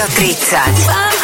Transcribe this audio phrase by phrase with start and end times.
[0.00, 1.19] Fanrádio 30.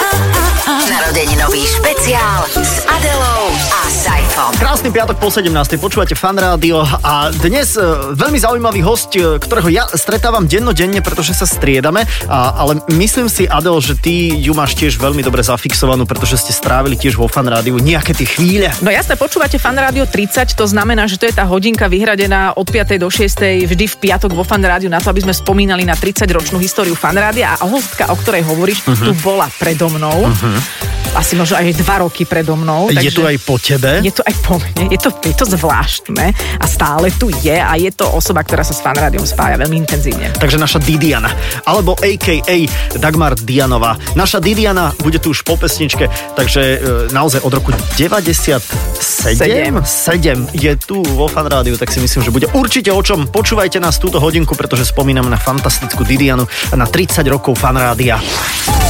[0.96, 4.48] Narodeninový špeciál s Adelou a Saifom.
[4.56, 5.52] Krásny piatok po 17.
[5.76, 7.84] Počúvate fan rádio a dnes e,
[8.16, 13.44] veľmi zaujímavý host, e, ktorého ja stretávam dennodenne, pretože sa striedame, a, ale myslím si,
[13.44, 17.44] Adel, že ty ju máš tiež veľmi dobre zafixovanú, pretože ste strávili tiež vo fan
[17.44, 18.72] rádiu nejaké tie chvíle.
[18.80, 22.72] No jasne, počúvate Fan Rádio 30, to znamená, že to je tá hodinka vyhradená od
[22.72, 22.96] 5.
[22.96, 23.68] do 6.
[23.68, 27.20] vždy v piatok vo Fan Rádiu na to, aby sme spomínali na 30-ročnú históriu Fan
[27.20, 29.04] Rádia a hostka, o ktorej hovoríš, uh-huh.
[29.04, 30.32] tu bola predo mnou.
[30.32, 30.85] Uh-huh
[31.16, 32.92] asi možno aj dva roky predo mnou.
[32.92, 34.04] Je tu aj po tebe?
[34.04, 37.72] Je to aj po mne, je to, je to zvláštne a stále tu je a
[37.80, 40.32] je to osoba, ktorá sa s fan rádiom spája veľmi intenzívne.
[40.36, 41.32] Takže naša Didiana,
[41.64, 42.56] alebo a.k.a.
[43.00, 43.96] Dagmar Dianová.
[44.12, 46.76] Naša Didiana bude tu už po pesničke, takže e,
[47.12, 52.30] naozaj od roku 97 7, 7 je tu vo fan rádiu, tak si myslím, že
[52.30, 53.28] bude určite o čom.
[53.28, 58.20] Počúvajte nás túto hodinku, pretože spomínam na fantastickú Didianu a na 30 rokov fan rádia.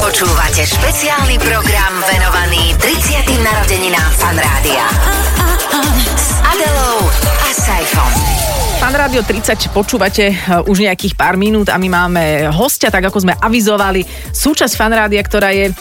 [0.00, 3.42] Počúvate špeciálny program venovaný 30.
[3.42, 4.86] narodeninám Fan Rádia.
[6.14, 7.00] S Adelou
[7.42, 8.12] a Saifom.
[8.76, 13.24] Fan Rádio 30 počúvate uh, už nejakých pár minút a my máme hostia, tak ako
[13.24, 14.04] sme avizovali,
[14.36, 15.72] súčasť Fan Rádia, ktorá je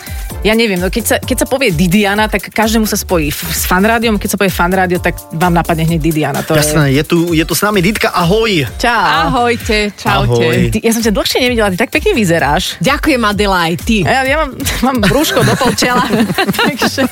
[0.46, 4.22] ja neviem, no keď sa, keď sa povie Didiana, tak každému sa spojí s fanrádiom,
[4.22, 6.46] keď sa povie fanrádio, tak vám napadne hneď Didiana.
[6.46, 7.02] To Jasné, je...
[7.02, 8.70] je, tu, je tu s nami Didka, ahoj.
[8.78, 8.94] Čau.
[9.26, 10.46] Ahojte, čaute.
[10.46, 10.70] Ahoj.
[10.70, 12.78] Ty, ja som ťa dlhšie nevidela, ty tak pekne vyzeráš.
[12.78, 14.06] Ďakujem Adela, aj ty.
[14.06, 14.52] Ja, ja mám,
[14.86, 16.06] mám brúško do pol čela,
[16.62, 17.10] takže...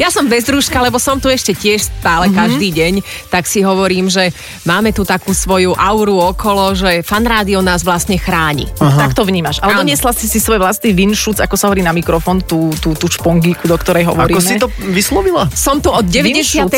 [0.00, 2.40] Ja som bez rúška, lebo som tu ešte tiež stále mm-hmm.
[2.40, 2.94] každý deň,
[3.28, 4.32] tak si hovorím, že
[4.64, 8.66] máme tu takú svoju auru okolo, že fanrádio nás vlastne chráni.
[8.80, 9.08] Aha.
[9.08, 9.60] Tak to vnímaš.
[9.60, 13.06] Ale doniesla si si svoj vlastný vinšuc, ako sa hovorí na mikrofón, tú, tú, tú
[13.06, 14.40] špongíku, do ktorej hovoríme.
[14.40, 15.46] Ako si to vyslovila?
[15.52, 16.68] Som tu od 97.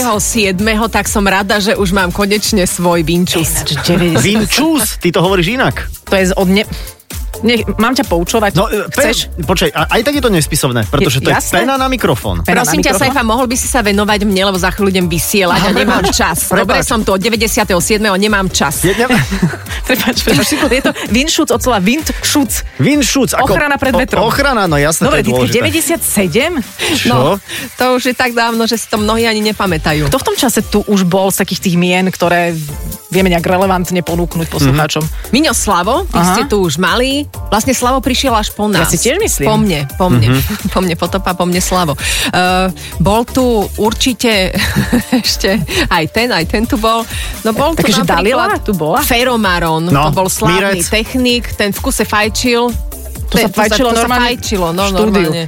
[0.91, 3.64] tak som rada, že už mám konečne svoj vinčus.
[4.20, 4.98] Vinčus?
[4.98, 5.86] Ty to hovoríš inak?
[6.10, 6.64] To je od ne...
[7.42, 8.53] Nech, mám ťa poučovať?
[8.56, 9.33] No, e, Chceš?
[9.33, 11.45] Pe, počkaj, aj tak je to nespisovné, pretože to Jasné?
[11.45, 12.47] je pena na mikrofón.
[12.47, 15.06] Pena Prosím na ťa, Saifa, mohol by si sa venovať mne, lebo za chvíľu idem
[15.10, 16.49] vysielať a nemám čas.
[16.49, 17.69] Dobre, som tu od 97.
[18.00, 18.84] nemám čas.
[18.87, 19.06] Je, ne...
[19.88, 22.66] prepač, prepač, je to Vinšuc od slova Windschutz.
[22.81, 23.33] Windschutz.
[23.37, 24.25] Ako, ochrana pred vetrom.
[24.25, 26.60] O, ochrana, no jasné, Dobre, to je 97?
[26.97, 27.09] Čo?
[27.09, 27.19] No,
[27.81, 30.09] to už je tak dávno, že si to mnohí ani nepamätajú.
[30.10, 32.53] Kto v tom čase tu už bol z takých tých mien, ktoré
[33.10, 35.03] vieme nejak relevantne ponúknuť poslucháčom?
[35.03, 35.33] Mm-hmm.
[35.33, 37.25] Miňo Slavo, vy ste tu už mali.
[37.47, 38.91] Vlastne Slavo prišiel až po nás.
[38.91, 39.47] Ja si tiež myslím.
[39.47, 40.28] Po mne, po mne.
[40.34, 40.70] Mm-hmm.
[40.74, 41.94] po mne potopa, po mne Slavo.
[41.94, 44.50] Uh, bol tu určite
[45.22, 47.06] ešte aj ten, aj ten tu bol.
[47.47, 49.00] No bol tu Takže Dalila tu bola?
[49.02, 50.91] Feromaron, no, to bol slávny Mirec.
[50.91, 52.72] technik, ten v kuse fajčil.
[53.26, 54.22] To ten, sa fajčilo to normálne?
[54.22, 55.42] Sa fajčilo, no normálne.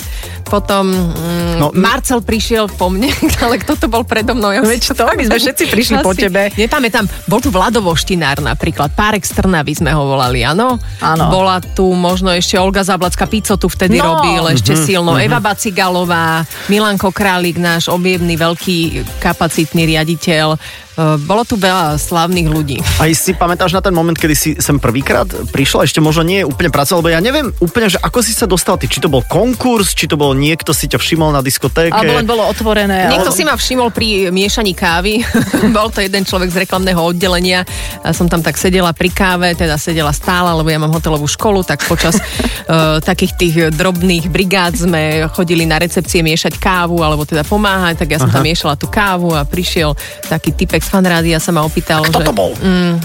[0.48, 3.12] Potom mm, no, Marcel prišiel po mne,
[3.44, 4.50] ale kto to bol predo mnou?
[4.50, 6.48] Ja Veď to, my sme všetci prišli po tebe.
[6.56, 10.80] Nepamätám, bol tu Vladovo Štinár napríklad, Párek Strnavy sme ho volali, áno?
[11.04, 11.28] Áno.
[11.28, 14.16] Bola tu možno ešte Olga Zablacka, Pico tu vtedy no.
[14.16, 15.28] robil ešte mm-hmm, silno, mm-hmm.
[15.28, 16.42] Eva Bacigalová,
[16.72, 20.56] Milanko Králik, náš objemný veľký kapacitný riaditeľ,
[20.98, 22.82] Eh, bolo tu veľa slávnych ľudí.
[22.98, 26.74] A si pamätáš na ten moment, kedy si sem prvýkrát prišla, ešte možno nie úplne
[26.74, 29.94] pracoval, lebo ja neviem úplne, že ako si sa dostal, ty, či to bol konkurs,
[29.94, 31.92] či to bol niekto si ťa všimol na diskotéke.
[31.92, 33.10] Alebo len bolo otvorené.
[33.10, 33.36] Niekto ale...
[33.36, 35.20] si ma všimol pri miešaní kávy.
[35.76, 37.66] bol to jeden človek z reklamného oddelenia.
[38.14, 41.82] Som tam tak sedela pri káve, teda sedela stála, lebo ja mám hotelovú školu, tak
[41.84, 48.06] počas uh, takých tých drobných brigád sme chodili na recepcie miešať kávu, alebo teda pomáhať,
[48.06, 48.38] tak ja som Aha.
[48.38, 49.92] tam miešala tú kávu a prišiel
[50.30, 52.26] taký typek z fanrádia sa ma opýtal, Kto že...
[52.28, 52.52] to bol?
[52.62, 52.96] Mm,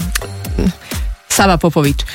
[1.34, 2.06] Sava Popovič.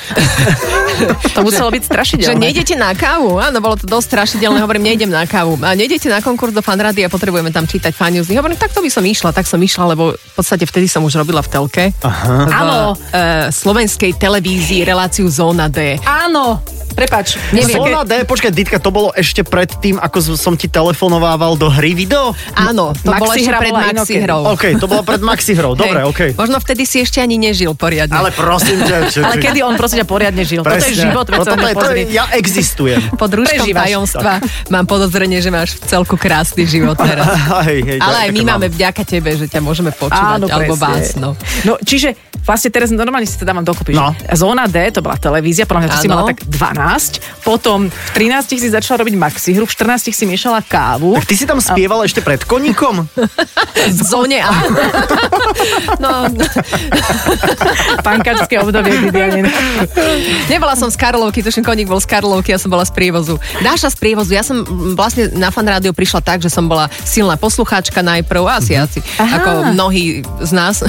[1.35, 2.31] to muselo byť strašidelné.
[2.31, 3.35] Že nejdete na kávu?
[3.35, 4.63] Áno, bolo to dosť strašidelné.
[4.63, 5.59] Hovorím, nejdem na kávu.
[5.59, 8.39] A nejdete na konkurs do fanrady a potrebujeme tam čítať fanúzy.
[8.39, 11.19] Hovorím, tak to by som išla, tak som išla, lebo v podstate vtedy som už
[11.19, 11.83] robila v telke.
[11.99, 12.47] Aha.
[12.47, 12.77] V, Áno.
[12.95, 15.99] Uh, slovenskej televízii reláciu Zóna D.
[16.07, 16.63] Áno.
[16.93, 17.79] Prepač, neviem.
[17.79, 21.95] Zóna D, počkaj, Ditka, to bolo ešte pred tým, ako som ti telefonovával do hry
[21.95, 22.35] video?
[22.55, 24.41] Áno, to Maxi bolo ešte pred Maxi hrou.
[24.53, 26.35] OK, to bolo pred Maxi hrou, dobre, OK.
[26.35, 28.15] Možno vtedy si ešte ani nežil poriadne.
[28.15, 28.97] Ale prosím ťa.
[29.09, 30.61] Čo, Ale kedy on prosím ťa poriadne žil?
[30.61, 30.79] Presne.
[30.79, 33.01] Toto je život, veď no, je, to, ja existujem.
[33.21, 34.43] Pod rúškom tajomstva
[34.73, 37.25] mám podozrenie, že máš celku krásny život teraz.
[37.67, 41.15] hej, hej, Ale aj my máme vďaka tebe, že ťa môžeme počúvať, Áno, alebo vás.
[41.15, 41.35] No.
[41.63, 43.93] no, čiže vlastne teraz normálne si to dávam dokopy.
[43.95, 44.15] No.
[44.33, 46.78] Zóna D, to bola televízia, podľa mňa to si mala tak 12,
[47.43, 51.19] potom v 13 si začala robiť maxi hru, v 14 si miešala kávu.
[51.19, 52.07] Tak ty si tam spievala a...
[52.07, 53.03] ešte pred koníkom?
[53.99, 54.51] v zóne A.
[56.03, 56.29] no.
[58.07, 59.47] Pankačské obdobie Didianin.
[60.47, 63.41] Nebola som z Karlovky, tuším, koník bol z Karlovky, ja som bola z prievozu.
[63.59, 64.63] Dáša z prievozu, ja som
[64.95, 68.85] vlastne na fan rádio prišla tak, že som bola silná poslucháčka najprv, asi, mm-hmm.
[68.85, 69.35] asi, Aha.
[69.41, 70.03] ako mnohí
[70.43, 70.85] z nás.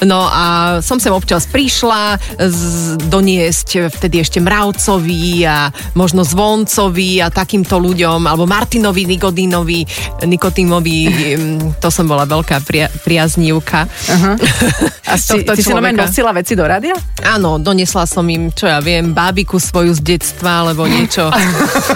[0.00, 2.60] No a som sem občas prišla z,
[3.08, 9.80] doniesť vtedy ešte Mravcovi, Ďurčovi a možno Zvoncovi a takýmto ľuďom, alebo Martinovi Nikodínovi,
[10.22, 10.98] Nikotímovi,
[11.36, 13.86] mm, to som bola veľká pria, priaznívka.
[13.86, 14.36] Uh-huh.
[15.06, 16.98] A si, ty si nosila veci do rádia?
[17.22, 21.30] Áno, donesla som im, čo ja viem, bábiku svoju z detstva, alebo niečo.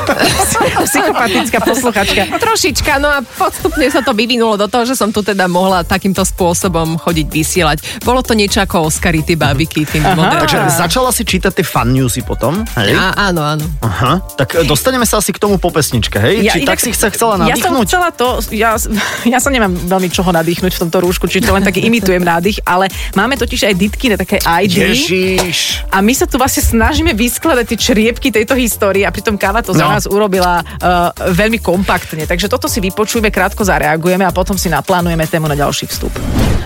[0.86, 2.38] Psychopatická posluchačka.
[2.38, 6.22] Trošička, no a postupne sa to vyvinulo do toho, že som tu teda mohla takýmto
[6.22, 7.78] spôsobom chodiť vysielať.
[8.06, 12.22] Bolo to niečo ako Oscary, tie bábiky, tým Takže začala si čítať tie fan newsy
[12.22, 12.94] potom, hej?
[12.94, 13.64] Á, áno, áno.
[13.84, 16.40] Aha, tak dostaneme sa asi k tomu po pesničke, hej?
[16.40, 17.60] Ja, Či tak si sa chcela nadýchnuť?
[17.60, 18.70] Ja som chcela to, ja,
[19.36, 22.64] ja sa nemám veľmi čoho nadýchnuť v tomto rúšku, či to len tak imitujem nádych,
[22.64, 24.96] ale máme totiž aj ditky na také ID.
[24.96, 25.84] Ježiš.
[25.92, 29.76] A my sa tu vlastne snažíme vyskladať tie čriepky tejto histórie a pritom Káva to
[29.76, 29.80] no.
[29.80, 32.24] za nás urobila uh, veľmi kompaktne.
[32.24, 36.12] Takže toto si vypočujeme, krátko zareagujeme a potom si naplánujeme tému na ďalší vstup.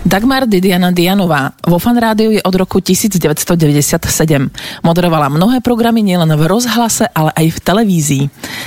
[0.03, 3.79] Dagmar Didiana Dianová vo Fan Rádiu je od roku 1997.
[4.83, 8.25] Moderovala mnohé programy nielen v rozhlase, ale aj v televízii.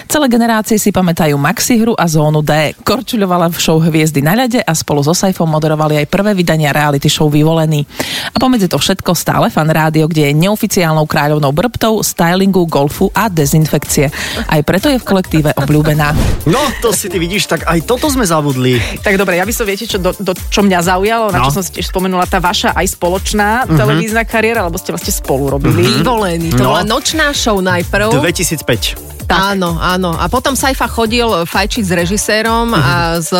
[0.07, 2.77] Celé generácie si pamätajú Maxi hru a Zónu D.
[2.79, 7.09] Korčuľovala v show Hviezdy na ľade a spolu so Saifom moderovali aj prvé vydania reality
[7.09, 7.83] show Vyvolený.
[8.31, 13.25] A pomedzi to všetko stále Fan Rádio, kde je neoficiálnou kráľovnou brbtov, stylingu, golfu a
[13.27, 14.13] dezinfekcie.
[14.45, 16.13] Aj preto je v kolektíve obľúbená.
[16.45, 18.77] No, to si ty vidíš, tak aj toto sme zabudli.
[19.01, 21.55] Tak dobre, ja by som viete, čo, do, do, čo mňa zaujalo, na čo no.
[21.57, 23.77] som si tiež spomenula, tá vaša aj spoločná uh-huh.
[23.77, 25.81] televízna kariéra, lebo ste vlastne spolu robili.
[25.81, 26.05] Uh-huh.
[26.05, 26.77] Vyvolený, to no.
[26.77, 28.13] bola nočná show najprv.
[28.13, 29.17] 2005.
[29.27, 29.59] Tak.
[29.59, 30.15] Áno, áno.
[30.15, 32.79] A potom Saifa chodil fajčiť s režisérom uh-huh.
[32.79, 33.31] a s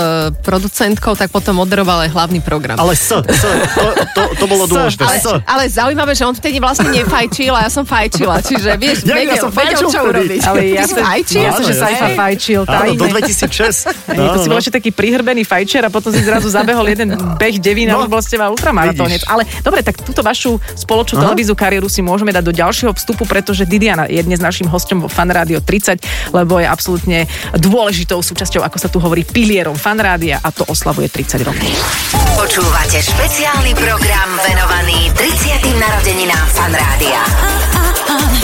[0.44, 2.75] producentkou, tak potom moderoval aj hlavný program.
[2.75, 5.07] Ale S, S to, to, to bolo dôležité.
[5.07, 8.44] Ale, ale zaujímavé, že on vtedy vlastne nefajčil a ja som fajčila.
[8.44, 10.39] Čiže vieš, ja, vedel, ja som vedel, čo urobiť.
[10.44, 11.39] Ale ja som fajčil.
[11.39, 12.62] Ja som, že Saifa fajčil.
[12.68, 14.12] Áno, do 2006.
[14.12, 17.57] No, to si bol ešte taký prihrbený fajčer a potom si zrazu zabehol jeden beh
[17.68, 19.24] devín no, bol ste ultramaratónec.
[19.28, 23.64] Ale dobre, tak túto vašu spoločnú televízu kariéru si môžeme dať do ďalšieho vstupu, pretože
[23.64, 27.19] Didiana je dnes našim hostom vo Fan Radio 3 30, lebo je absolútne
[27.54, 31.69] dôležitou súčasťou, ako sa tu hovorí, pilierom fanrádia a to oslavuje 30 rokov.
[32.34, 35.78] Počúvate špeciálny program venovaný 30.
[35.78, 37.22] narodeninám fanrádia.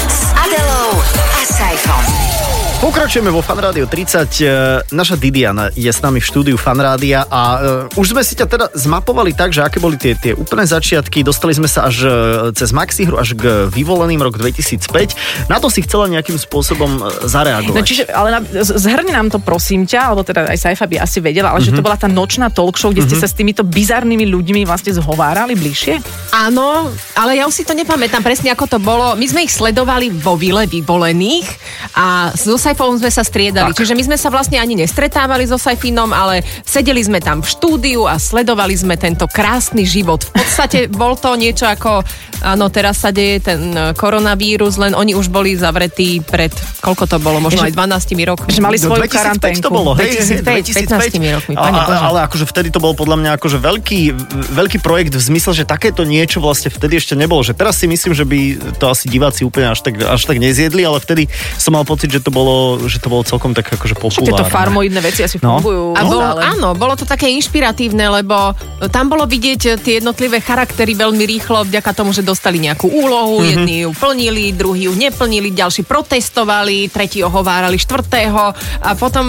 [0.05, 2.42] S Adelou a Saifom.
[2.83, 4.43] Pokračujeme vo Fanrádio 30.
[4.43, 4.51] E,
[4.91, 7.41] naša Didiana je s nami v štúdiu Fanrádia a
[7.87, 11.23] uh, už sme si ťa teda zmapovali tak, že aké boli tie, tie úplné začiatky.
[11.23, 12.11] Dostali sme sa až e,
[12.51, 15.47] cez Maxihru až k vyvoleným rok 2005.
[15.47, 17.79] Na to si chcela nejakým spôsobom zareagovať.
[17.79, 21.23] No, čiže, ale na, zhrni nám to prosím ťa, alebo teda aj Saifa by asi
[21.23, 21.71] vedela, ale uh-huh.
[21.71, 21.87] že to mhm.
[21.87, 23.15] bola tá nočná talk show, kde uh-huh.
[23.15, 23.23] ste mhm.
[23.23, 26.03] sa s týmito bizarnými ľuďmi vlastne zhovárali bližšie?
[26.35, 29.15] Áno, ale ja už si to nepamätám presne, ako to bolo.
[29.15, 31.47] My sme ich sledovali vo vile vyvolených
[31.95, 33.69] a so Saifom sme sa striedali.
[33.69, 33.85] Tak.
[33.85, 38.09] Čiže my sme sa vlastne ani nestretávali so Saifinom, ale sedeli sme tam v štúdiu
[38.09, 40.25] a sledovali sme tento krásny život.
[40.25, 42.01] V podstate bol to niečo ako,
[42.41, 46.49] áno, teraz sa deje ten e, koronavírus, len oni už boli zavretí pred,
[46.81, 48.49] koľko to bolo, možno aj 12 rokmi.
[48.49, 49.61] Že mali svoju karanténku.
[49.61, 51.53] to bolo, hej, 2005, 2005 rokmi.
[51.53, 54.01] A, a, ale akože vtedy to bol podľa mňa akože veľký,
[54.49, 57.45] veľký projekt v zmysle, že takéto niečo vlastne vtedy ešte nebolo.
[57.45, 58.39] Že teraz si myslím, že by
[58.81, 61.29] to asi diváci úplne až tak, až tak nezjedli, ale vtedy
[61.61, 62.52] som mal pocit, že to bolo
[62.85, 64.29] že to bolo celkom tak akože populárne.
[64.33, 65.59] Tieto farmoidné veci asi no.
[65.59, 65.97] fungujú.
[65.97, 68.53] A bolo, áno, bolo to také inšpiratívne, lebo
[68.89, 73.51] tam bolo vidieť tie jednotlivé charaktery veľmi rýchlo vďaka tomu, že dostali nejakú úlohu, mm-hmm.
[73.51, 78.43] jedni ju plnili, druhí ju neplnili, ďalší protestovali, tretí ohovárali štvrtého
[78.83, 79.25] a potom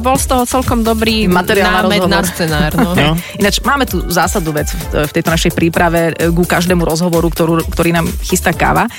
[0.00, 2.72] bol z toho celkom dobrý Materiál námed na, na scenár.
[2.74, 2.92] No.
[2.98, 3.14] no.
[3.38, 8.06] Ináč máme tu zásadu vec v tejto našej príprave ku každému rozhovoru, ktorú, ktorý nám
[8.24, 8.90] chystá káva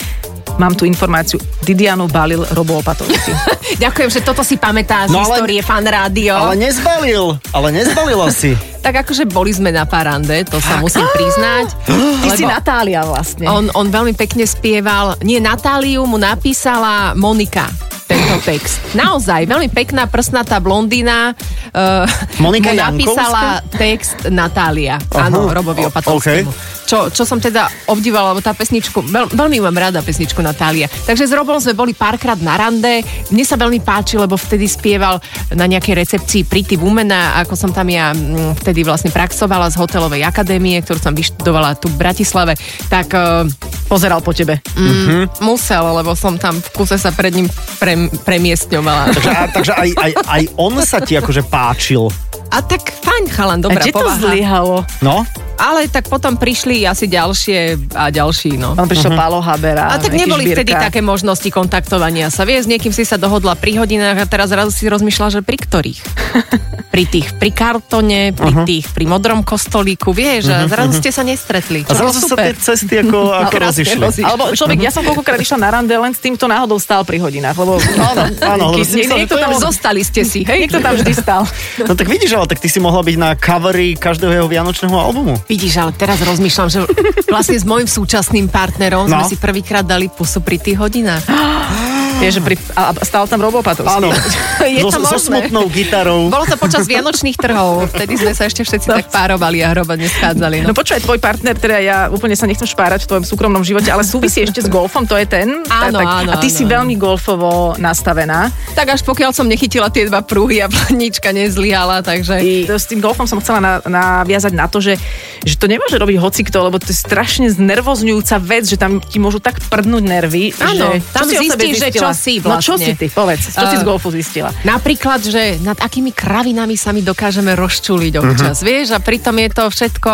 [0.59, 3.31] Mám tu informáciu, Didianu balil Robo Opatovský.
[3.83, 6.35] Ďakujem, že toto si pamätá z no, histórie fan rádio.
[6.35, 8.59] Ale nezbalil, ale nezbalil si.
[8.85, 11.71] tak akože boli sme na parande, to sa musím priznať.
[12.27, 13.47] Ty si Natália vlastne.
[13.47, 18.81] On, on veľmi pekne spieval, nie Natáliu mu napísala Monika tento text.
[18.97, 22.09] Naozaj, veľmi pekná prsnatá blondína uh,
[22.41, 23.77] Monika mu napísala Jankovská?
[23.77, 24.97] text Natália.
[25.13, 26.49] Áno, Robovi Opatovskému.
[26.49, 26.77] Okay.
[26.89, 30.89] Čo, čo som teda obdivala, lebo tá pesničku, veľ, veľmi mám rada pesničku Natália.
[30.89, 33.05] Takže s Robom sme boli párkrát na rande.
[33.29, 35.21] Mne sa veľmi páči, lebo vtedy spieval
[35.53, 39.77] na nejakej recepcii Pretty Woman a ako som tam ja mm, vtedy vlastne praxovala z
[39.77, 42.57] hotelovej akadémie, ktorú som vyštudovala tu v Bratislave,
[42.89, 43.45] tak uh,
[43.85, 44.57] pozeral po tebe.
[44.73, 45.21] Mm, mm-hmm.
[45.45, 47.45] Musel, lebo som tam v kuse sa pred ním
[47.77, 49.11] pre, premiestňovala.
[49.11, 52.07] takže takže aj, aj, aj on sa ti akože páčil.
[52.49, 54.17] A tak fajn chalan, dobrá a povaha.
[54.17, 54.77] to zlyhalo?
[55.05, 55.21] No?
[55.59, 58.79] Ale tak potom prišli asi ďalšie a ďalší, no.
[58.79, 59.27] On prišiel uh-huh.
[59.27, 59.91] Palo Habera.
[59.91, 60.55] A tak neboli Žbírka.
[60.55, 62.47] vtedy také možnosti kontaktovania sa.
[62.47, 65.59] Vie, s niekým si sa dohodla pri hodinách a teraz zrazu si rozmýšľa, že pri
[65.59, 65.99] ktorých?
[66.95, 68.63] pri tých, pri kartone, pri uh-huh.
[68.63, 70.63] tých, pri modrom kostolíku, vieš, uh-huh.
[70.63, 71.83] a zrazu ste sa nestretli.
[71.83, 73.99] A Čo zrazu sa tie cesty ako, ako rozišli.
[73.99, 74.23] rozišli.
[74.31, 77.59] Alebo človek, ja som koľkokrát išla na rande len s týmto náhodou stál pri hodinách,
[77.59, 79.51] lebo áno, áno, lebo niekto tam.
[79.59, 80.65] Zostali ste si, hej?
[80.65, 81.43] Niekto tam vždy stál.
[81.83, 85.35] No tak vidíš, ale tak ty si mohla byť na covery každého jeho vianočného albumu.
[85.45, 86.79] Vidíš, ale teraz rozmýšľam, že
[87.27, 89.21] vlastne s môjim súčasným partnerom No.
[89.21, 91.23] sme si prvýkrát dali pusu pri tých hodinách.
[92.19, 93.93] Je, že pri, a, a stál tam Robo Patovský.
[94.01, 94.09] Áno,
[94.75, 96.27] Je so, to so smutnou gitarou.
[96.27, 100.57] Bolo to počas vianočných trhov, vtedy sme sa ešte všetci tak párovali a hrobať neschádzali.
[100.65, 100.77] No No.
[100.77, 104.45] počúvaj, tvoj partner, teda ja úplne sa nechcem špárať v tvojom súkromnom živote, ale súvisí
[104.45, 105.65] ešte s golfom, to je ten.
[105.65, 108.53] Áno, tak, áno, A ty áno, si veľmi golfovo nastavená.
[108.77, 112.37] Tak až pokiaľ som nechytila tie dva prúhy a planička nezlyhala, takže...
[112.41, 114.95] I s tým golfom som chcela na, naviazať na to, že,
[115.43, 119.39] že to nemôže robiť hocikto, lebo to je strašne znervozňujúca vec, že tam ti môžu
[119.39, 120.51] tak prdnúť nervy.
[120.59, 122.95] Áno, že, tam si zistíš, že čo si No čo vlastne.
[122.95, 124.49] si ty, povedz, čo si Uh, z golfu zistila?
[124.65, 128.95] Napríklad, že nad akými kravinami sa my dokážeme rozčuliť občas, vieš?
[128.95, 130.11] A pritom je to všetko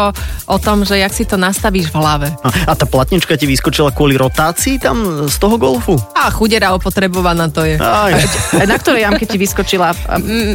[0.52, 2.28] o tom, že jak si to nastavíš v hlave.
[2.68, 5.96] A tá platnička ti vyskočila kvôli rotácii tam z toho golfu?
[6.14, 7.78] A chudera opotrebovaná to je.
[7.80, 8.14] Aj.
[8.66, 9.94] Na ktorej jamke ti vyskočila?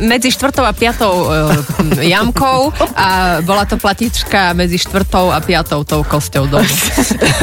[0.04, 6.05] Medzi štvrtou a piatou e, jamkou a bola to platička medzi štvrtou a piatou tou
[6.05, 6.69] kosťou dolu.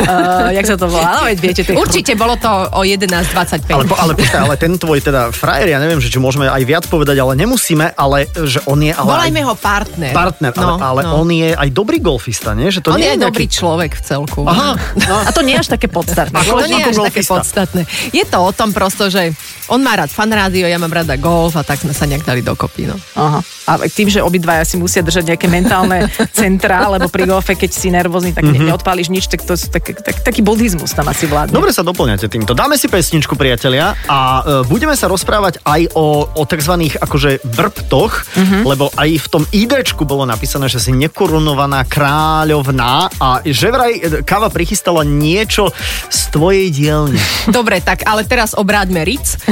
[0.06, 1.26] Uh, jak sa to volá?
[1.26, 3.74] No, viete, tie Určite bolo to o 11.25.
[3.74, 6.86] Ale, ale počkaj, ale ten tvoj teda frajer, ja neviem, že či môžeme aj viac
[6.86, 10.14] povedať, ale nemusíme, ale že on je ale Volajme aj ho partner.
[10.14, 12.70] partner, ale, ale on je aj dobrý golfista, nie?
[12.70, 13.30] Že to on nie je aj nejaký...
[13.34, 14.42] dobrý človek v celku.
[14.46, 14.78] Aha,
[15.10, 15.16] no.
[15.26, 16.38] A to nie je až také podstatné.
[16.38, 17.34] Ako- To nie je až ako také golfista.
[17.34, 17.82] podstatné.
[18.14, 19.34] Je to o tom prosto, že
[19.68, 22.40] on má rád fan rádio, ja mám rada golf a tak sme sa nejak dali
[22.46, 22.88] dokopy.
[22.88, 22.96] No.
[23.20, 23.40] Aha.
[23.68, 27.90] A tým, že obidvaja si musia držať nejaké mentálne centra, lebo pri golfe, keď si
[27.90, 28.72] nervózny, tak mm-hmm.
[28.72, 31.54] neodpálíš nič, tak to je tak, tak, taký buddhizmus tam asi vládne.
[31.54, 32.54] Dobre sa doplňate týmto.
[32.54, 36.74] Dáme si pesničku, priatelia, a e, budeme sa rozprávať aj o, o tzv.
[36.98, 38.62] akože brbtoch, mm-hmm.
[38.64, 44.02] lebo aj v tom IDčku bolo napísané, že si nekorunovaná kráľovná a že vraj e,
[44.24, 45.72] Kava prichystala niečo
[46.08, 47.20] z tvojej dielne.
[47.58, 49.38] Dobre, tak ale teraz obráťme Ritz.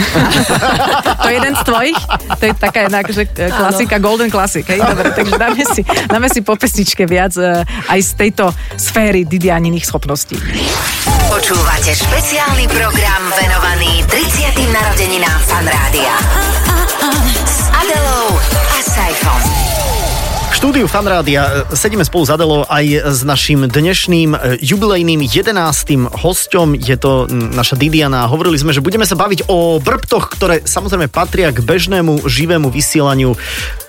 [1.16, 2.00] To je jeden z tvojich?
[2.38, 4.66] To je taká jedna akože, e, klasika, golden classic.
[4.70, 4.82] Hej?
[4.82, 7.45] Dobre, takže dáme si, dáme si po pesničke viac e,
[7.90, 10.38] aj z tejto sféry Didianiných schopností.
[11.30, 14.72] Počúvate špeciálny program venovaný 30.
[14.72, 16.16] narodeninám Fan Rádia.
[17.44, 18.40] S Adelou
[18.72, 20.05] a Saifom.
[20.56, 25.52] Štúdiu Fanrádia e, sedíme spolu s Adelou aj s našim dnešným e, jubilejným 11.
[26.16, 26.80] hosťom.
[26.80, 28.24] Je to naša Didiana.
[28.32, 33.36] Hovorili sme, že budeme sa baviť o brbtoch, ktoré samozrejme patria k bežnému živému vysielaniu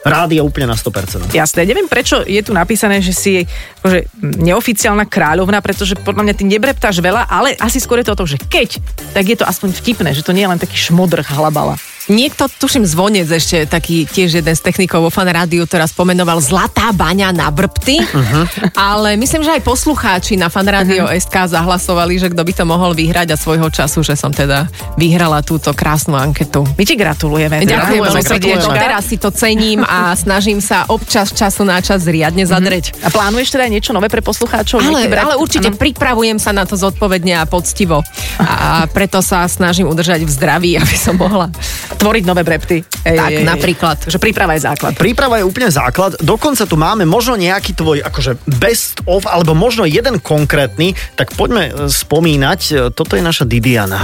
[0.03, 1.31] rádia úplne na 100%.
[1.31, 4.11] Jasné, neviem prečo je tu napísané, že si akože,
[4.43, 8.27] neoficiálna kráľovna, pretože podľa mňa ty nebreptáš veľa, ale asi skôr je to o tom,
[8.27, 8.83] že keď,
[9.15, 11.79] tak je to aspoň vtipné, že to nie je len taký šmodrch halabala.
[12.07, 16.95] Niekto, tuším, zvonec ešte taký tiež jeden z technikov vo fan rádiu teraz pomenoval Zlatá
[16.95, 18.45] baňa na brbty, uh-huh.
[18.79, 21.19] ale myslím, že aj poslucháči na fan rádio uh-huh.
[21.19, 25.43] SK zahlasovali, že kto by to mohol vyhrať a svojho času, že som teda vyhrala
[25.43, 26.63] túto krásnu anketu.
[26.79, 27.67] My ti gratulujeme.
[27.67, 28.33] Ďakujem veľmi pekne.
[28.39, 28.79] srdiečka.
[28.79, 33.03] Teraz si to cením a snažím sa občas času na čas riadne zadreť.
[33.03, 34.79] A plánuješ teda niečo nové pre poslucháčov?
[34.79, 35.79] Ale, ale určite Áno.
[35.79, 38.07] pripravujem sa na to zodpovedne a poctivo.
[38.39, 41.51] A preto sa snažím udržať v zdraví, aby som mohla.
[41.97, 42.85] Tvoriť nové brepty.
[43.05, 43.97] Ej, Tak, napríklad.
[44.07, 44.93] Takže príprava je základ.
[44.97, 46.17] Príprava je úplne základ.
[46.21, 51.71] Dokonca tu máme možno nejaký tvoj akože best of, alebo možno jeden konkrétny, tak poďme
[51.71, 52.61] e, spomínať.
[52.69, 54.01] E, Toto je naša Didiana.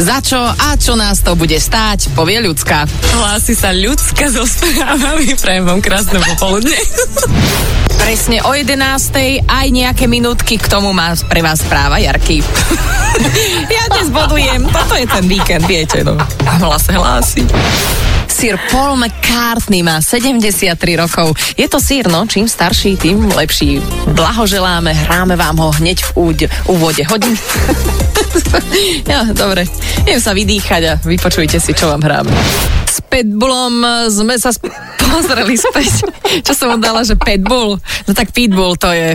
[0.00, 2.88] Za čo a čo nás to bude stáť, povie ľudská.
[3.12, 6.78] Hlási sa ľudská so správami, prajem vám krásne popoludne.
[8.00, 9.44] Presne o 11.
[9.44, 12.40] aj nejaké minútky k tomu má pre vás správa Jarky.
[13.76, 16.16] ja dnes bodujem, toto je ten víkend, viete, no.
[16.48, 17.44] A hlas hlási.
[18.32, 21.36] Sir Paul McCartney má 73 rokov.
[21.52, 23.76] Je to sír, no, čím starší, tým lepší.
[24.08, 27.36] Blahoželáme, hráme vám ho hneď v úde, úvode hodín.
[29.12, 29.68] ja, dobre,
[30.08, 32.32] idem sa vydýchať a vypočujte si, čo vám hráme.
[33.12, 34.72] S Pitbullom sme sa sp-
[35.12, 36.00] pozreli späť.
[36.48, 37.76] Čo som mu dala, že Pitbull?
[38.08, 39.12] No tak Pitbull to je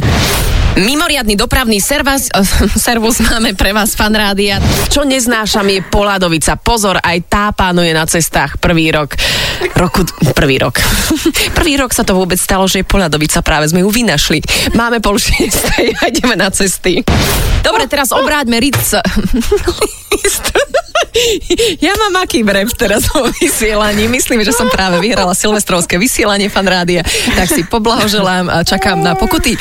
[0.77, 2.29] Mimoriadný dopravný servas,
[2.77, 4.61] servus máme pre vás, fan rádia.
[4.93, 6.61] Čo neznášam je Poládovica.
[6.61, 9.17] Pozor, aj tá pánuje na cestách prvý rok.
[9.73, 10.05] Roku,
[10.37, 10.77] prvý rok.
[11.57, 14.45] prvý rok sa to vôbec stalo, že je Poládovica, práve sme ju vynašli.
[14.77, 17.01] Máme pol a ideme na cesty.
[17.65, 18.93] Dobre, teraz obráťme Ritz.
[21.85, 24.07] Ja mám aký brep teraz vo vysielaní.
[24.07, 27.03] Myslím, že som práve vyhrala silvestrovské vysielanie fan rádia.
[27.35, 29.57] Tak si poblahoželám a čakám na pokuty.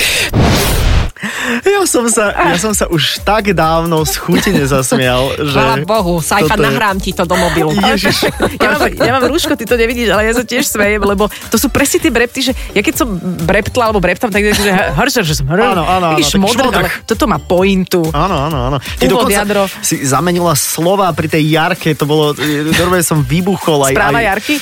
[1.64, 5.56] Ja som sa, ja som sa už tak dávno z chuti nezasmial, že...
[5.56, 7.72] Chvala Bohu, Saifa, toto je- nahrám ti to do mobilu.
[7.72, 8.28] Ježiš.
[8.56, 11.56] Ja mám, ja mám rúško, ty to nevidíš, ale ja sa tiež smejem, lebo to
[11.60, 15.22] sú presne tie brepty, že ja keď som breptla alebo breptam, tak je že hršer,
[15.22, 15.76] že som hršer.
[15.76, 16.74] Áno, áno, áno, šmodrch.
[16.74, 18.10] ale toto má pointu.
[18.10, 18.78] Áno, áno, áno.
[18.80, 19.70] Ty Úvod, jadro.
[19.84, 22.34] si zamenila slova pri tej Jarke, to bolo,
[22.74, 23.94] normálne som vybuchol aj...
[23.94, 24.54] Správa aj, Jarky?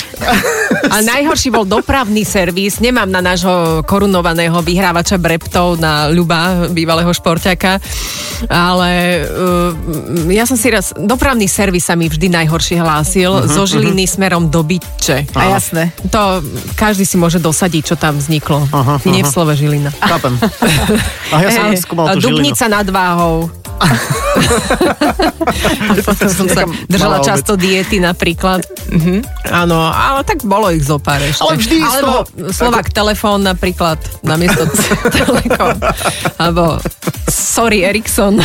[0.94, 2.76] A najhorší bol dopravný servis.
[2.78, 7.80] Nemám na nášho korunovaného vyhrávača breptov na Ľuba, bývalého šporťaka.
[8.50, 8.90] Ale
[9.24, 10.92] uh, ja som si raz...
[10.94, 13.46] Dopravný servis sa mi vždy najhoršie hlásil.
[13.48, 15.32] Zo Žiliny smerom do Bytče.
[15.36, 15.92] A jasné.
[16.12, 18.66] To každý si môže dosadiť, čo tam vzniklo.
[18.70, 19.90] Aha, Nie v slove Žilina.
[19.96, 20.34] Chápem.
[21.34, 22.44] A ja som skúmal tú žilinu.
[22.44, 23.63] Dubnica nad váhou.
[26.04, 28.62] Potom som sa držala často diety napríklad.
[29.46, 31.40] Áno, ale tak bolo ich zo pár ešte.
[31.40, 34.66] Ale vždy z Alebo toho- Slovak telefón napríklad namiesto
[35.14, 35.78] Telekom.
[36.36, 36.78] Alebo
[37.26, 38.38] Sorry Ericsson.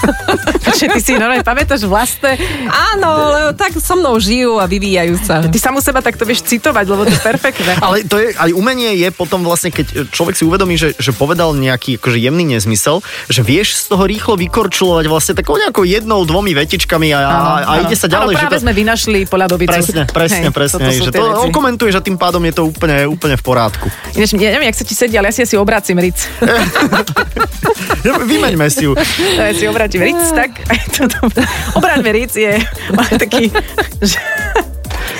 [0.70, 2.38] Že ty si normálne pamätáš vlastné.
[2.66, 5.42] Áno, lebo tak so mnou žijú a vyvíjajú sa.
[5.42, 7.72] Ty samu seba takto vieš citovať, lebo to je perfektné.
[7.80, 11.52] Ale to je, aj umenie je potom vlastne, keď človek si uvedomí, že, že povedal
[11.52, 14.34] nejaký akože jemný nezmysel, že vieš z toho rýchlo
[14.70, 17.36] vykorčulovať vlastne takou nejakou jednou, dvomi vetičkami a, a,
[17.66, 18.38] a ide sa ďalej.
[18.38, 19.74] Áno, práve že to, sme vynašli poľadovicu.
[19.74, 20.86] Presne, presne, Hej, presne.
[20.86, 21.46] Hej, že to veci.
[21.50, 23.90] okomentuješ a tým pádom je to úplne, úplne v porádku.
[24.14, 26.22] Ináč, ja neviem, jak sa ti sedí, ale ja si asi obrácim ric.
[28.30, 28.94] Vymeňme si ju.
[29.34, 30.62] Ja si obrátim ric, tak.
[31.78, 32.62] Obráťme ric je
[33.18, 33.50] taký...
[33.98, 34.18] Že,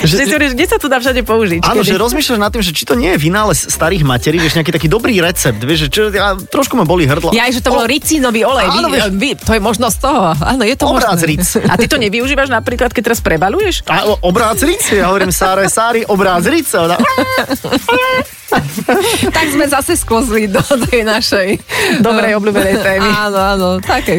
[0.02, 1.60] že, si hovoríš, kde sa to dá všade použiť?
[1.62, 1.88] Áno, Kedy?
[1.88, 4.88] že rozmýšľaš nad tým, že či to nie je vynález starých materí, vieš, nejaký taký
[4.88, 7.30] dobrý recept, vieš, že čo, ja, trošku ma boli hrdlo.
[7.30, 8.66] Ja, že to bolo ricínový olej.
[8.66, 9.04] Áno, vy, vieš.
[9.12, 10.32] vy, to je možno z toho.
[10.34, 11.28] Áno, je to Obrác možné.
[11.28, 11.44] ric.
[11.60, 13.84] A ty to nevyužívaš napríklad, keď teraz prebaluješ?
[13.86, 16.66] A o- obrác ric, ja hovorím Sáre, Sári, obrác ric.
[16.72, 16.96] Ona,
[19.36, 21.48] Tak sme zase sklzli do tej našej
[22.04, 23.08] Dobrej, obľúbenej témy.
[23.08, 24.10] Áno, áno, ale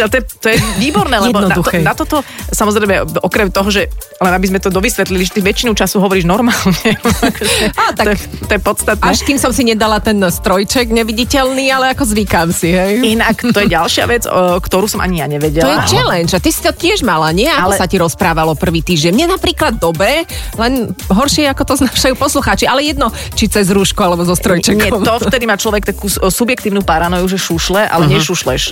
[0.00, 2.16] to je, to je výborné, lebo na, to, na toto,
[2.48, 6.90] samozrejme, okrem toho, že len aby sme to dovysvetlili, že ty väčšinu času hovoríš normálne.
[7.80, 9.04] Á, tak- to, je, to je podstatné.
[9.06, 13.00] Až kým som si nedala ten strojček neviditeľný, ale ako zvykám si, hej.
[13.00, 15.72] Inak, to je ďalšia vec, o, ktorú som ani ja To nevedela.
[15.80, 17.48] je challenge a ty si to tiež mala, nie?
[17.48, 19.12] Ako Ale- sa ti rozprávalo prvý týždeň?
[19.12, 20.72] Mne napríklad dobre, len
[21.08, 24.78] horšie ako to znášajú poslucháči, ale jedno, či cez rúško alebo so strojčekom.
[24.78, 28.16] Nie, to vtedy má človek takú subjektívnu paranoju, že šušle, ale uh-huh.
[28.18, 28.62] nešušleš.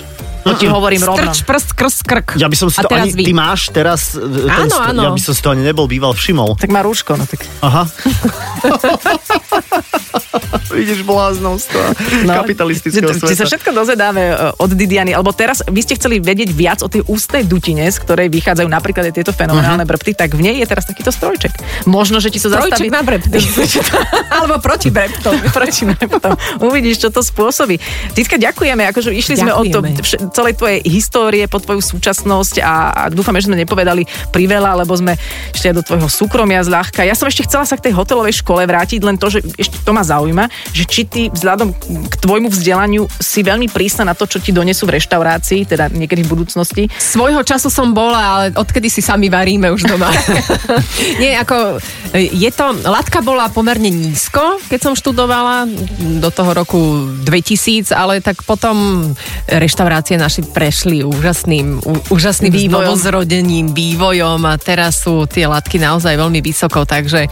[0.49, 1.29] To ti hovorím rovno.
[1.29, 2.27] Strč, prst, krst, krk.
[2.35, 3.23] ja by som si a to teraz ani, vy.
[3.23, 5.01] ty máš teraz, e, Áno, sto- áno.
[5.03, 6.55] ja by som si to ani nebol býval všimol.
[6.55, 7.43] Tak má rúško, no tak.
[7.59, 7.83] Aha.
[10.71, 11.79] Vidíš bláznostvo
[12.23, 13.43] no, kapitalistického Či sa sveta.
[13.47, 17.43] všetko dozvedáme e, od Didiany, alebo teraz vy ste chceli vedieť viac o tej ústnej
[17.43, 19.87] dutine, z ktorej vychádzajú napríklad aj tieto fenomenálne Mhm.
[19.87, 21.51] brpty, tak v nej je teraz takýto strojček.
[21.85, 22.89] Možno, že ti to Trojček zastaví...
[22.89, 23.37] na brepty.
[24.31, 25.33] Alebo proti breptom.
[25.49, 26.31] Proti breptom.
[26.59, 27.77] Uvidíš, čo to spôsobí.
[28.11, 29.99] Titka, ďakujeme, akože išli sme od to, Ďakujeme.
[29.99, 34.95] vš- celej tvojej histórie po tvoju súčasnosť a, a dúfame, že sme nepovedali priveľa, lebo
[34.95, 35.19] sme
[35.51, 37.03] ešte do tvojho súkromia zľahka.
[37.03, 39.91] Ja som ešte chcela sa k tej hotelovej škole vrátiť, len to, že ešte to
[39.91, 41.75] ma zaujíma, že či ty vzhľadom
[42.07, 46.23] k tvojmu vzdelaniu si veľmi prísna na to, čo ti donesú v reštaurácii, teda niekedy
[46.23, 46.87] v budúcnosti.
[46.95, 50.07] Svojho času som bola, ale odkedy si sami varíme už doma.
[51.21, 51.83] Nie, ako
[52.15, 55.65] je to, latka bola pomerne nízko, keď som študovala
[56.21, 56.79] do toho roku
[57.25, 59.09] 2000, ale tak potom
[59.49, 61.79] reštaurácie naši prešli úžasným,
[62.11, 62.99] úžasným Vývojom.
[62.99, 67.31] znovuzrodením, vývojom a teraz sú tie latky naozaj veľmi vysoko, takže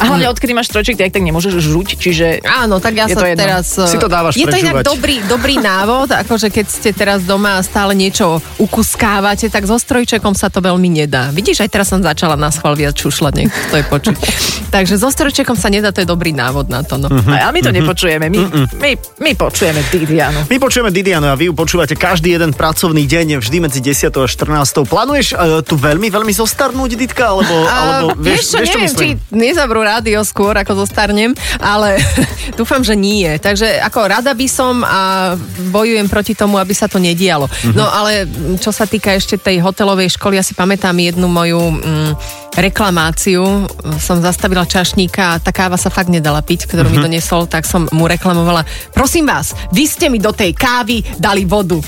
[0.00, 3.20] A hlavne odkedy máš strojček, ty tak nemôžeš žuť, čiže Áno, tak ja Je sa
[3.20, 3.42] to jedno.
[3.42, 3.66] teraz...
[3.76, 7.62] Si to dávaš Je to inak dobrý, dobrý návod, akože keď ste teraz doma a
[7.66, 11.34] stále niečo ukuskávate, tak so strojčekom sa to veľmi nedá.
[11.34, 14.16] Vidíš, aj teraz som začala na schvál viac čušľať, nech to je počuť.
[14.74, 16.96] Takže so strojčekom sa nedá, to je dobrý návod na to.
[17.02, 17.10] No.
[17.10, 18.30] a my to nepočujeme.
[18.30, 18.38] My,
[18.78, 20.46] my, my počujeme Didianu.
[20.46, 24.24] My počujeme Didianu a vy ju počúvate každý jeden pracovný deň, vždy medzi 10 a
[24.28, 24.86] 14.
[24.86, 27.34] Plánuješ uh, tu veľmi, veľmi zostarnúť, Ditka?
[27.34, 29.34] Alebo, alebo A, vieš, čo, vieš, čo neviem, či myslím?
[29.34, 31.98] nezavrú rádio skôr, ako zostarnem, ale
[32.58, 33.28] dúfam, že nie.
[33.38, 35.34] Takže ako rada by som a
[35.72, 37.46] bojujem proti tomu, aby sa to nedialo.
[37.48, 37.74] Mhm.
[37.74, 38.26] No ale
[38.58, 42.12] čo sa týka ešte tej hotelovej školy, ja si pamätám jednu moju mm,
[42.54, 43.64] reklamáciu.
[43.96, 46.92] Som zastavila čašníka a tá káva sa fakt nedala piť, ktorú Mhm.
[46.92, 48.62] mi donesol, tak som mu reklamovala.
[48.90, 51.80] Prosím vás, vy ste mi do tej kávy dali vodu.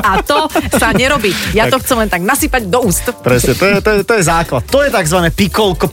[0.00, 1.30] A to sa nerobí.
[1.52, 3.04] Ja to chcem len tak nasypať do úst.
[3.20, 4.62] Presne, to je, to, je, to je základ.
[4.66, 5.18] To je tzv.
[5.30, 5.92] pikolko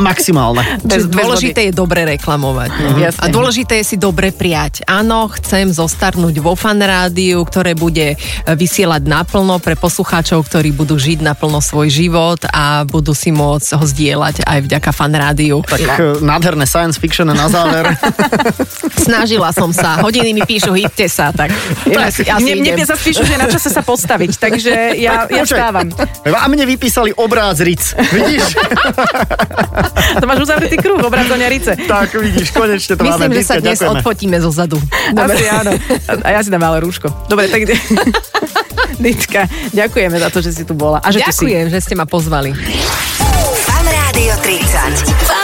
[0.00, 0.62] maximálne.
[0.82, 2.70] Bez- bez dôležité je dobre reklamovať.
[2.72, 2.96] No.
[3.00, 3.22] Jasne.
[3.22, 4.84] A dôležité je si dobre prijať.
[4.88, 8.16] Áno, chcem zostarnúť vo fan rádiu, ktoré bude e,
[8.52, 13.84] vysielať naplno pre poslucháčov, ktorí budú žiť naplno svoj život a budú si môcť ho
[13.84, 15.64] zdieľať aj vďaka fan rádiu.
[15.66, 17.92] Tak e, nádherné science fiction na záver.
[19.06, 20.00] Snažila som sa.
[20.04, 21.50] Hodiny mi píšu, hýbte sa, tak
[21.88, 25.90] ja asi, asi mne, sa spíšu, že na čase sa postaviť, takže ja, ja vstávam.
[26.28, 27.94] A mne vypísali obráz Ric.
[28.12, 28.44] Vidíš?
[30.20, 31.00] To máš uzavretý kruh,
[31.48, 31.72] rice.
[31.88, 33.28] tak, vidíš, konečne to máme.
[33.28, 33.98] Myslím, že sa dnes ďakujeme.
[33.98, 34.78] odfotíme zo zadu.
[35.16, 35.72] Asi áno.
[36.22, 37.08] A ja si dám malé rúško.
[37.26, 37.64] Dobre, tak...
[39.02, 41.00] Ditka, ďakujeme za to, že si tu bola.
[41.02, 41.48] A že tu si.
[41.48, 42.54] Ďakujem, že ste ma pozvali.
[43.66, 45.41] Fan Rádio 30.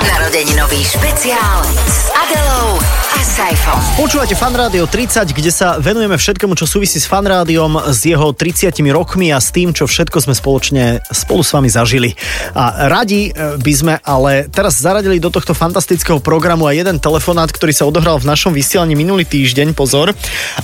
[0.00, 2.80] Narodeninový špeciál s Adelou
[3.12, 3.76] a Saifom.
[4.00, 8.32] Počúvate Fan Rádio 30, kde sa venujeme všetkému, čo súvisí s Fan Rádiom, s jeho
[8.32, 12.16] 30 rokmi a s tým, čo všetko sme spoločne spolu s vami zažili.
[12.56, 17.52] A radi e, by sme ale teraz zaradili do tohto fantastického programu aj jeden telefonát,
[17.52, 20.16] ktorý sa odohral v našom vysielaní minulý týždeň, pozor.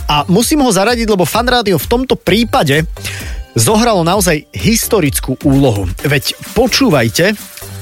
[0.08, 2.88] A musím ho zaradiť, lebo Fan Rádio v tomto prípade
[3.52, 5.88] zohralo naozaj historickú úlohu.
[6.04, 7.36] Veď počúvajte,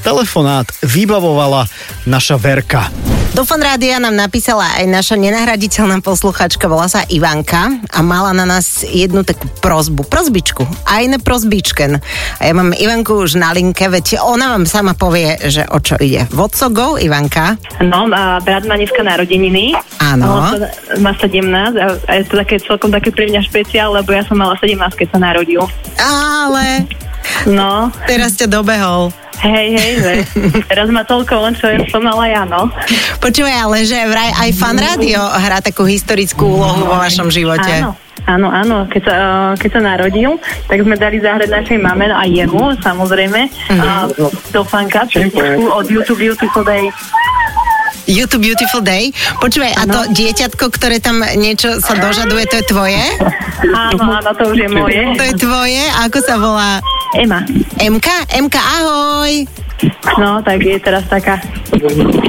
[0.04, 1.64] telefonát vybavovala
[2.04, 2.92] naša Verka.
[3.34, 8.86] Do Fanrádia nám napísala aj naša nenahraditeľná posluchačka, volá sa Ivanka a mala na nás
[8.86, 11.98] jednu takú prozbu, prozbičku, aj na prozbičken.
[12.38, 15.98] A ja mám Ivanku už na linke, veď ona vám sama povie, že o čo
[15.98, 16.30] ide.
[16.30, 17.58] Vodco go, Ivanka?
[17.82, 19.74] No, a brat má dneska narodeniny.
[19.98, 20.54] Áno.
[21.02, 24.38] Má 17 a, a je to také celkom také pre mňa špeciál, lebo ja som
[24.38, 25.64] mala 17, keď sa narodil.
[25.98, 26.86] Ale
[27.48, 29.12] No, teraz ťa dobehol.
[29.42, 30.12] Hej, hej, že
[30.70, 32.70] teraz má toľko len, čo som mala ja, no.
[33.18, 37.82] Počúvaj, ale že vraj aj fan rádio hrá takú historickú úlohu vo vašom živote.
[37.82, 37.98] Áno.
[38.24, 42.24] Áno, áno, keď sa, eh, keď sa narodil, tak sme dali zahrať našej mame a
[42.24, 43.40] jemu, samozrejme,
[43.76, 44.08] a
[44.48, 45.04] do fanka,
[45.68, 46.88] od YouTube Beautiful Day.
[48.08, 49.12] YouTube Beautiful Day.
[49.40, 53.00] Počúvaj, a to dieťatko, ktoré tam niečo sa dožaduje, to je tvoje?
[53.64, 55.02] Áno, áno, to už je moje.
[55.16, 55.84] To je tvoje?
[56.00, 56.80] A ako sa volá?
[57.14, 57.46] Ema.
[57.78, 58.26] Emka?
[58.34, 59.46] Emka, ahoj!
[60.18, 61.38] No, tak je teraz taká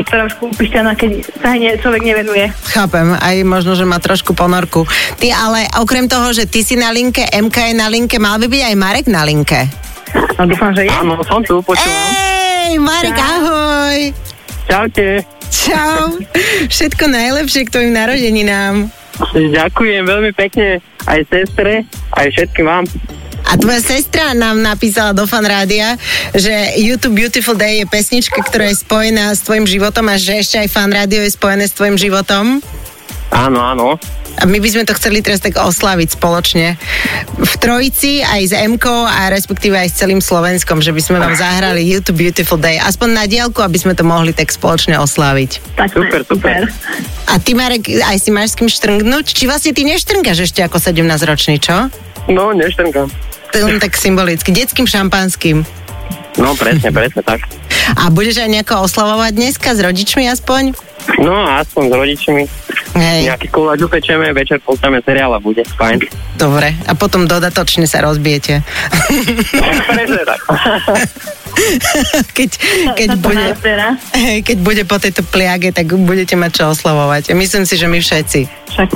[0.05, 2.49] trošku upišťaná, keď sa ne- človek nevenuje.
[2.73, 4.83] Chápem, aj možno, že má trošku ponorku.
[5.17, 8.47] Ty ale okrem toho, že ty si na linke, MK je na linke, mal by
[8.49, 9.69] byť aj Marek na linke.
[10.35, 10.91] No dúfam, že je.
[10.91, 11.89] Áno, som tu, počúvam.
[12.69, 13.99] Ej, Marek, ahoj!
[14.67, 15.23] Čaute.
[15.49, 16.19] Čau!
[16.67, 18.89] Všetko najlepšie k tvojim narodeninám.
[19.31, 21.87] Ďakujem veľmi pekne aj sestre,
[22.19, 22.83] aj všetkým vám.
[23.45, 25.95] A tvoja sestra nám napísala do fan rádia,
[26.33, 30.57] že YouTube Beautiful Day je pesnička, ktorá je spojená s tvojim životom a že ešte
[30.61, 32.59] aj fan rádio je spojené s tvojim životom.
[33.33, 33.99] Áno, áno.
[34.35, 36.75] A my by sme to chceli teraz tak oslaviť spoločne.
[37.39, 41.39] V trojici aj s MK a respektíve aj s celým Slovenskom, že by sme vám
[41.39, 42.75] zahrali YouTube Beautiful Day.
[42.75, 45.79] Aspoň na diálku, aby sme to mohli tak spoločne oslaviť.
[45.79, 46.67] Tak Super, super.
[47.31, 49.25] A ty, Marek, aj si máš s kým štrngnúť?
[49.31, 51.87] Či vlastne ty neštrngaš ešte ako 17-ročný, čo?
[52.27, 53.07] No, neštrnkám.
[53.55, 54.51] To je len tak symbolicky.
[54.51, 55.63] Detským šampanským.
[56.35, 57.47] No, presne, presne tak.
[57.95, 60.75] A budeš aj nejako oslavovať dneska s rodičmi aspoň?
[61.21, 62.43] No, aspoň s rodičmi.
[62.95, 65.99] Hej, Nejaký koláč upečeme, večer pozrieme seriál a bude fajn.
[66.39, 66.71] dobre.
[66.87, 68.63] A potom dodatočne sa rozbijete.
[72.37, 72.49] keď,
[72.95, 73.45] keď, bude,
[74.15, 77.31] hej, keď bude po tejto pliage, tak budete mať čo oslavovať.
[77.31, 78.41] A myslím si, že my všetci.
[78.65, 78.89] Však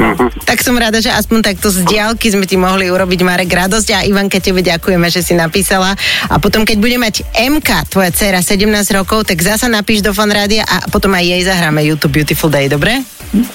[0.44, 4.00] Tak som rada, že aspoň takto z diálky sme ti mohli urobiť, Marek, radosť a
[4.04, 5.96] Ivanka, tebe ďakujeme, že si napísala.
[6.28, 10.32] A potom, keď bude mať MK, tvoja dcera, 17 rokov, tak zasa napíš do fan
[10.32, 13.04] rádia a potom aj jej zahráme YouTube Beautiful Day, dobre?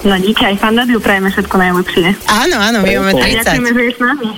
[0.04, 2.06] No díky, aj fan rádiu prajeme všetko najlepšie.
[2.28, 3.74] Áno, áno, my máme A ďakujeme, 30.
[3.74, 4.28] že je s nami.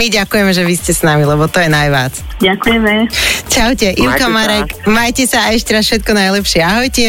[0.00, 2.14] My ďakujeme, že vy ste s nami, lebo to je najvác.
[2.40, 2.94] Ďakujeme.
[3.50, 4.34] Čaute, Ivka, sa.
[4.34, 6.60] Marek, majte sa a ešte raz všetko najlepšie.
[6.64, 7.06] Ahojte.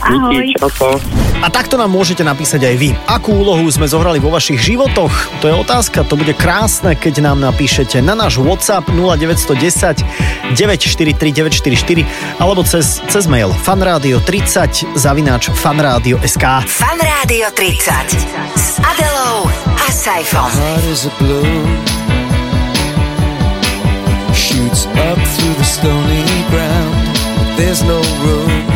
[0.00, 0.34] Ahoj.
[0.44, 1.00] Díky, čauko.
[1.44, 2.90] A takto nám môžete napísať aj vy.
[3.04, 5.12] Akú úlohu sme zohrali vo vašich životoch?
[5.40, 10.00] To je otázka, to bude krásne, keď nám napíšete na náš WhatsApp 0910
[10.56, 19.88] 943 944 alebo cez, cez mail fanradio30 zavináč fanradio.sk Fan Rádio 30 s Adelou a
[19.92, 20.50] Saifom.
[24.36, 27.16] shoots up through the stony ground
[27.56, 28.75] there's no room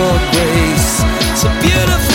[0.00, 1.02] for grace.
[1.44, 2.09] A beautiful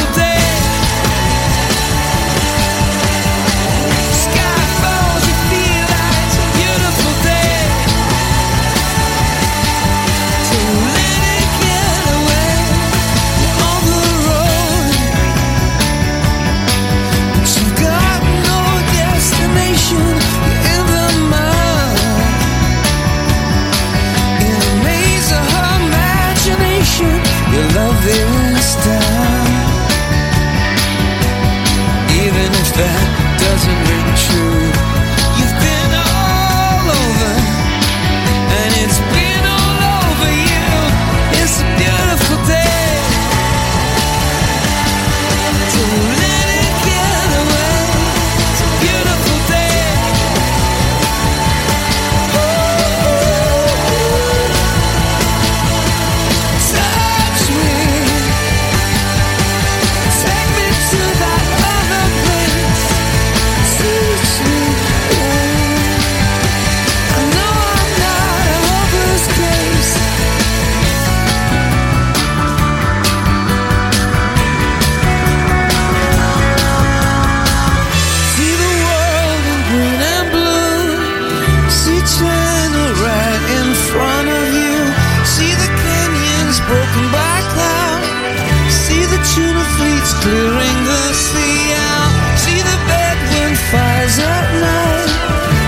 [90.26, 92.14] clearing the sea out.
[92.44, 95.12] See the bedroom fires at night.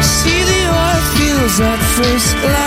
[0.01, 2.66] See the oil fields that first light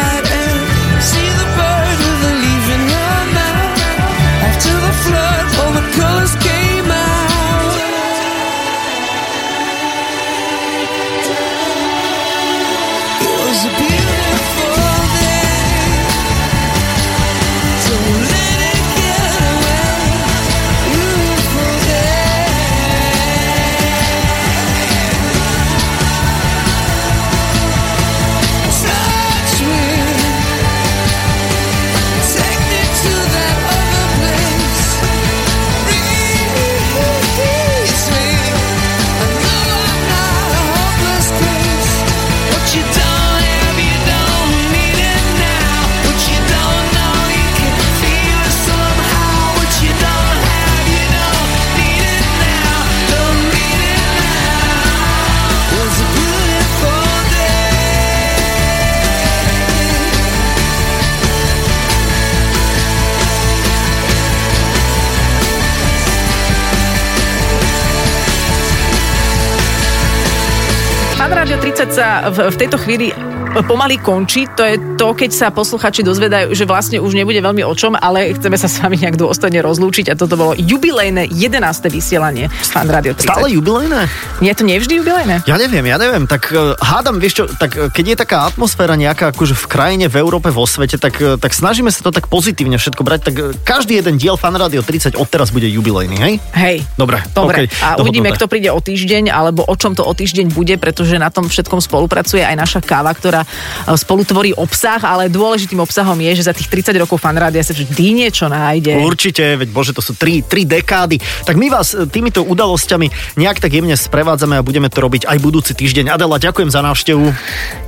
[71.91, 73.11] sa v, v tejto chvíli
[73.51, 74.47] pomaly končí.
[74.55, 78.31] To je to, keď sa posluchači dozvedajú, že vlastne už nebude veľmi o čom, ale
[78.39, 81.59] chceme sa s vami nejak dôstojne rozlúčiť a toto bolo jubilejné 11.
[81.91, 83.27] vysielanie Fan Rádio 30.
[83.27, 84.07] Stále jubilejné?
[84.39, 85.35] Nie je to nevždy jubilejné?
[85.51, 88.95] Ja neviem, ja neviem, tak uh, hádam, vieš čo, tak uh, keď je taká atmosféra
[88.95, 92.31] nejaká akože v krajine, v Európe, vo svete, tak, uh, tak snažíme sa to tak
[92.31, 93.35] pozitívne všetko brať, tak
[93.67, 96.35] každý jeden diel Fan Radio 30 odteraz bude jubilejný, hej?
[96.55, 96.77] Hej.
[96.95, 98.39] Dobre, Dobre, okay, a uvidíme, dohodnuté.
[98.39, 101.83] kto príde o týždeň, alebo o čom to o týždeň bude, pretože na tom všetkom
[101.83, 106.55] spolupracuje aj naša káva, ktorá e, spolu tvorí obsah, ale dôležitým obsahom je, že za
[106.55, 109.01] tých 30 rokov fanrádia sa vždy niečo nájde.
[109.01, 111.21] Určite, veď bože, to sú tri, tri dekády.
[111.45, 115.39] Tak my vás e, týmito udalosťami nejak tak jemne sprevádzame a budeme to robiť aj
[115.41, 116.13] budúci týždeň.
[116.13, 117.25] Adela, ďakujem za návštevu.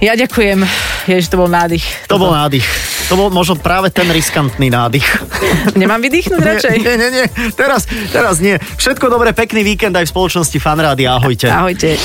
[0.01, 0.65] Ja ďakujem,
[1.07, 1.85] Ježiš, to bol nádych.
[2.09, 2.67] To bol nádych.
[3.13, 5.05] To bol možno práve ten riskantný nádych.
[5.81, 6.77] Nemám vydýchnuť radšej?
[6.81, 8.57] Nie, nie, nie, teraz, teraz nie.
[8.81, 11.17] Všetko dobré, pekný víkend aj v spoločnosti Fanrádia.
[11.19, 11.53] Ahojte.
[11.53, 12.01] Ahojte.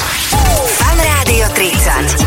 [0.77, 2.26] Fan Rádio 30.